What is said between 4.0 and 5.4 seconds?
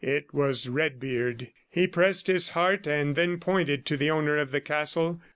owner of the castle.